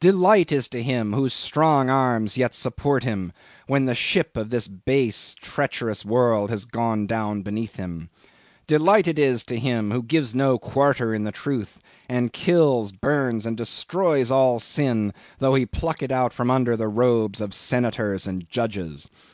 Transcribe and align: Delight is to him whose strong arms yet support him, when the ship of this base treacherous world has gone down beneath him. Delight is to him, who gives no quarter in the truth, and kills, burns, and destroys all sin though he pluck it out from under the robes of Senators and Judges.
Delight 0.00 0.50
is 0.50 0.66
to 0.70 0.82
him 0.82 1.12
whose 1.12 1.34
strong 1.34 1.90
arms 1.90 2.38
yet 2.38 2.54
support 2.54 3.04
him, 3.04 3.32
when 3.66 3.84
the 3.84 3.94
ship 3.94 4.34
of 4.34 4.48
this 4.48 4.66
base 4.66 5.36
treacherous 5.38 6.06
world 6.06 6.48
has 6.48 6.64
gone 6.64 7.06
down 7.06 7.42
beneath 7.42 7.76
him. 7.76 8.08
Delight 8.66 9.18
is 9.18 9.44
to 9.44 9.58
him, 9.58 9.90
who 9.90 10.02
gives 10.02 10.34
no 10.34 10.58
quarter 10.58 11.14
in 11.14 11.24
the 11.24 11.32
truth, 11.32 11.80
and 12.08 12.32
kills, 12.32 12.92
burns, 12.92 13.44
and 13.44 13.58
destroys 13.58 14.30
all 14.30 14.58
sin 14.58 15.12
though 15.38 15.54
he 15.54 15.66
pluck 15.66 16.02
it 16.02 16.10
out 16.10 16.32
from 16.32 16.50
under 16.50 16.78
the 16.78 16.88
robes 16.88 17.42
of 17.42 17.52
Senators 17.52 18.26
and 18.26 18.48
Judges. 18.48 19.10